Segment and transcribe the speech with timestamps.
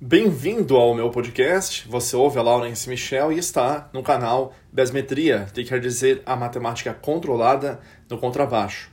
[0.00, 1.88] Bem-vindo ao meu podcast.
[1.88, 6.94] Você ouve a Laurence Michel e está no canal Besmetria, que quer dizer a matemática
[6.94, 8.92] controlada no contrabaixo.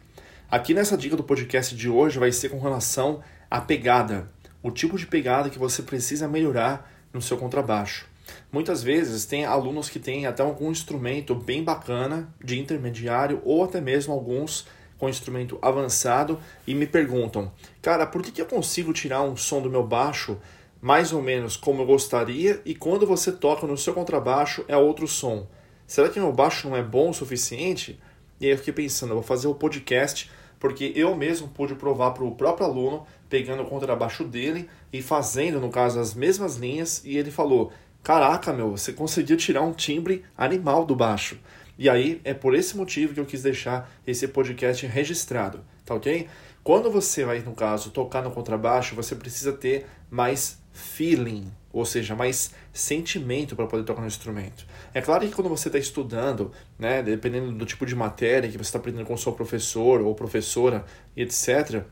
[0.49, 3.21] Aqui nessa dica do podcast de hoje vai ser com relação
[3.51, 4.31] à pegada,
[4.63, 8.07] o tipo de pegada que você precisa melhorar no seu contrabaixo.
[8.51, 13.79] Muitas vezes tem alunos que têm até algum instrumento bem bacana de intermediário ou até
[13.79, 14.65] mesmo alguns
[14.97, 19.69] com instrumento avançado e me perguntam, cara, por que eu consigo tirar um som do
[19.69, 20.39] meu baixo
[20.85, 25.07] mais ou menos como eu gostaria, e quando você toca no seu contrabaixo é outro
[25.07, 25.47] som.
[25.87, 27.99] Será que meu baixo não é bom o suficiente?
[28.39, 30.29] E aí eu fiquei pensando, eu vou fazer o podcast
[30.59, 35.59] porque eu mesmo pude provar para o próprio aluno, pegando o contrabaixo dele e fazendo,
[35.59, 37.71] no caso, as mesmas linhas, e ele falou:
[38.03, 41.39] Caraca, meu, você conseguiu tirar um timbre animal do baixo.
[41.79, 46.27] E aí é por esse motivo que eu quis deixar esse podcast registrado, tá ok?
[46.63, 52.15] Quando você vai, no caso, tocar no contrabaixo, você precisa ter mais feeling, ou seja,
[52.15, 54.67] mais sentimento para poder tocar no instrumento.
[54.93, 58.63] É claro que quando você está estudando, né, dependendo do tipo de matéria que você
[58.63, 61.83] está aprendendo com o seu professor ou professora e etc.,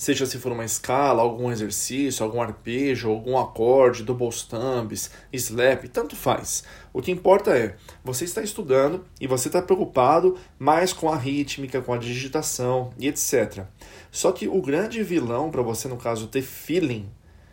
[0.00, 6.16] seja se for uma escala, algum exercício, algum arpejo, algum acorde, double stumps, slap, tanto
[6.16, 6.64] faz.
[6.90, 11.82] O que importa é, você está estudando e você está preocupado mais com a rítmica,
[11.82, 13.66] com a digitação e etc.
[14.10, 17.06] Só que o grande vilão para você, no caso, ter feeling,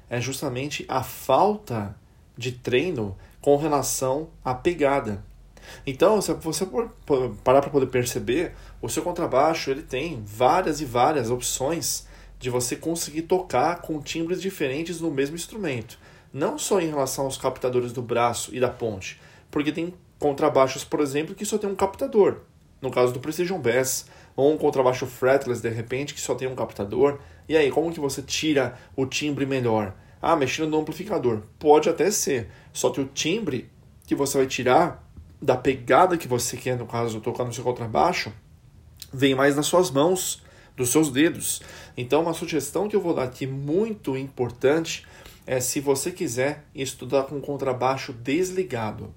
[0.10, 1.96] é justamente a falta
[2.38, 5.24] de treino com relação à pegada.
[5.86, 6.66] Então, se você
[7.44, 12.08] parar para poder perceber, o seu contrabaixo ele tem várias e várias opções
[12.40, 16.00] de você conseguir tocar com timbres diferentes no mesmo instrumento.
[16.32, 19.20] Não só em relação aos captadores do braço e da ponte,
[19.50, 22.42] porque tem contrabaixos, por exemplo, que só tem um captador.
[22.82, 24.06] No caso do Precision Bass,
[24.38, 27.18] ou um contrabaixo fretless de repente que só tem um captador.
[27.50, 29.96] E aí, como que você tira o timbre melhor?
[30.22, 31.42] Ah, mexendo no amplificador.
[31.58, 32.50] Pode até ser.
[32.72, 33.70] Só que o timbre
[34.06, 35.04] que você vai tirar
[35.42, 38.32] da pegada que você quer, no caso, tocar no seu contrabaixo,
[39.12, 40.44] vem mais nas suas mãos,
[40.76, 41.62] dos seus dedos.
[41.96, 45.04] Então, uma sugestão que eu vou dar aqui muito importante
[45.48, 49.14] é se você quiser estudar com contrabaixo desligado.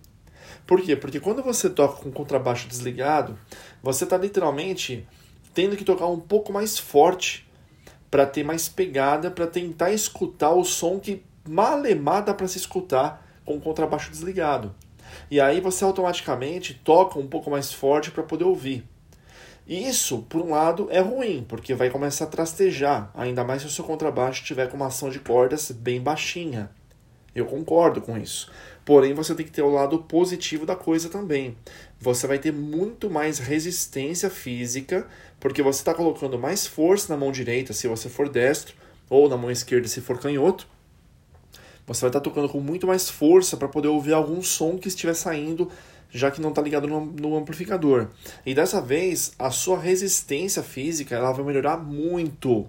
[0.66, 0.94] Por quê?
[0.94, 3.38] Porque quando você toca com contrabaixo desligado,
[3.82, 5.06] você está literalmente
[5.54, 7.48] tendo que tocar um pouco mais forte
[8.10, 13.26] para ter mais pegada, para tentar escutar o som que malemar dá para se escutar
[13.44, 14.74] com o contrabaixo desligado.
[15.30, 18.84] E aí você automaticamente toca um pouco mais forte para poder ouvir.
[19.66, 23.70] Isso, por um lado, é ruim, porque vai começar a trastejar, ainda mais se o
[23.70, 26.70] seu contrabaixo tiver com uma ação de cordas bem baixinha.
[27.34, 28.50] Eu concordo com isso.
[28.84, 31.56] Porém, você tem que ter o lado positivo da coisa também.
[32.00, 35.06] Você vai ter muito mais resistência física,
[35.38, 38.74] porque você está colocando mais força na mão direita se você for destro,
[39.08, 40.66] ou na mão esquerda se for canhoto.
[41.86, 44.88] Você vai estar tá tocando com muito mais força para poder ouvir algum som que
[44.88, 45.70] estiver saindo,
[46.10, 48.08] já que não está ligado no, no amplificador.
[48.44, 52.68] E dessa vez, a sua resistência física ela vai melhorar muito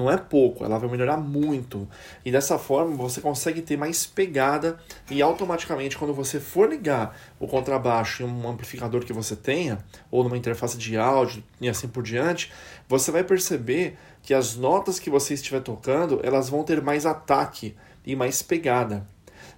[0.00, 1.86] não é pouco, ela vai melhorar muito.
[2.24, 4.78] E dessa forma você consegue ter mais pegada
[5.10, 9.78] e automaticamente quando você for ligar o contrabaixo em um amplificador que você tenha,
[10.10, 12.50] ou numa interface de áudio e assim por diante,
[12.88, 17.76] você vai perceber que as notas que você estiver tocando, elas vão ter mais ataque
[18.04, 19.06] e mais pegada.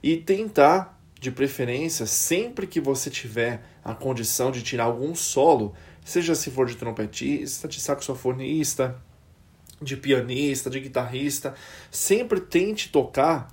[0.03, 5.73] E tentar, de preferência, sempre que você tiver a condição de tirar algum solo,
[6.05, 9.01] seja se for de trompetista, de saxofonista,
[9.83, 11.55] de pianista, de guitarrista,
[11.91, 13.49] sempre tente tocar,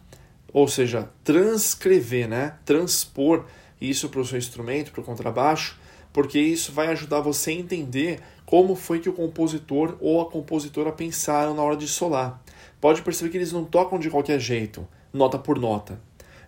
[0.53, 2.55] ou seja, transcrever, né?
[2.65, 3.45] transpor
[3.79, 5.79] isso para o seu instrumento, para o contrabaixo,
[6.11, 10.91] porque isso vai ajudar você a entender como foi que o compositor ou a compositora
[10.91, 12.43] pensaram na hora de solar.
[12.81, 16.01] Pode perceber que eles não tocam de qualquer jeito, nota por nota.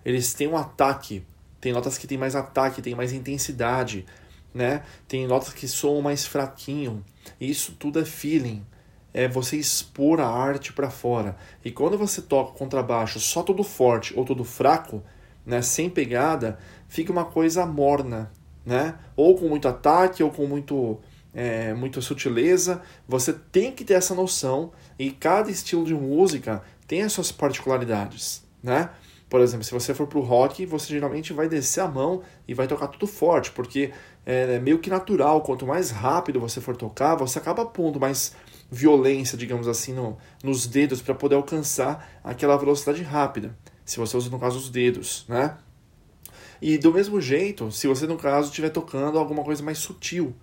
[0.03, 1.23] Eles têm um ataque,
[1.59, 4.05] tem notas que têm mais ataque, tem mais intensidade,
[4.53, 4.83] né?
[5.07, 7.05] Tem notas que soam mais fraquinho.
[7.39, 8.65] Isso tudo é feeling
[9.13, 11.35] é você expor a arte para fora.
[11.63, 15.03] E quando você toca contrabaixo só todo forte ou todo fraco,
[15.45, 16.57] né, sem pegada,
[16.87, 18.31] fica uma coisa morna,
[18.65, 18.95] né?
[19.15, 20.99] Ou com muito ataque ou com muito
[21.33, 22.81] é, muita sutileza.
[23.07, 28.43] Você tem que ter essa noção e cada estilo de música tem as suas particularidades,
[28.61, 28.89] né?
[29.29, 32.67] Por exemplo, se você for pro rock, você geralmente vai descer a mão e vai
[32.67, 33.93] tocar tudo forte, porque
[34.25, 35.41] é meio que natural.
[35.41, 38.35] Quanto mais rápido você for tocar, você acaba pondo mais
[38.71, 43.55] violência, digamos assim, no, nos dedos para poder alcançar aquela velocidade rápida.
[43.83, 45.57] Se você usa, no caso, os dedos, né?
[46.61, 50.33] E do mesmo jeito, se você, no caso, estiver tocando alguma coisa mais sutil,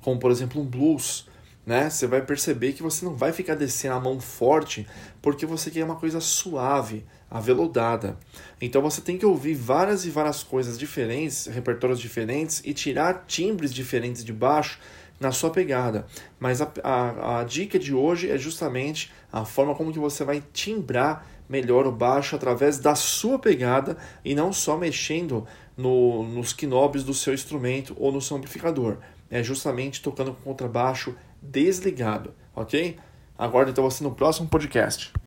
[0.00, 1.26] como por exemplo um blues,
[1.64, 1.88] né?
[1.88, 4.86] Você vai perceber que você não vai ficar descendo a mão forte
[5.20, 8.18] porque você quer uma coisa suave, aveludada.
[8.60, 13.72] Então você tem que ouvir várias e várias coisas diferentes, repertórios diferentes e tirar timbres
[13.72, 14.78] diferentes de baixo
[15.22, 16.04] na sua pegada.
[16.38, 20.42] Mas a, a, a, dica de hoje é justamente a forma como que você vai
[20.52, 25.46] timbrar melhor o baixo através da sua pegada e não só mexendo
[25.76, 28.98] no, nos knobs do seu instrumento ou no seu amplificador.
[29.30, 32.98] É justamente tocando com contrabaixo desligado, ok?
[33.38, 35.12] Aguardo então você no próximo podcast.